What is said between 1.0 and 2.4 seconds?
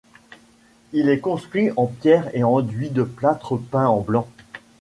est construit en pierres